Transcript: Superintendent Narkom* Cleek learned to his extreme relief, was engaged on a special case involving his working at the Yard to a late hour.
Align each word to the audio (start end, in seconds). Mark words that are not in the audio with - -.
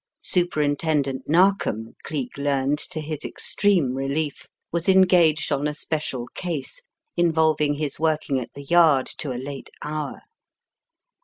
Superintendent 0.23 1.29
Narkom* 1.29 1.93
Cleek 2.03 2.35
learned 2.35 2.79
to 2.89 2.99
his 2.99 3.19
extreme 3.23 3.93
relief, 3.93 4.47
was 4.71 4.89
engaged 4.89 5.51
on 5.51 5.67
a 5.67 5.75
special 5.75 6.25
case 6.33 6.81
involving 7.15 7.75
his 7.75 7.99
working 7.99 8.39
at 8.39 8.51
the 8.55 8.63
Yard 8.63 9.05
to 9.19 9.31
a 9.31 9.37
late 9.37 9.69
hour. 9.83 10.23